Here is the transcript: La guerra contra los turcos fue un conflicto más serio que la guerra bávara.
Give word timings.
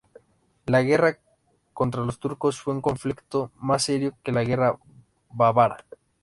La 0.65 0.81
guerra 0.81 1.19
contra 1.73 2.01
los 2.03 2.17
turcos 2.19 2.59
fue 2.59 2.73
un 2.73 2.81
conflicto 2.81 3.51
más 3.59 3.83
serio 3.83 4.15
que 4.23 4.31
la 4.31 4.43
guerra 4.43 4.75
bávara. 5.29 5.85